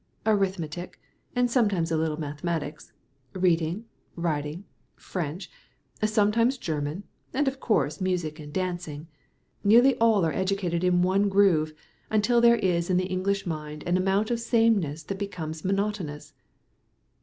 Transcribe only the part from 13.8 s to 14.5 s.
an amount of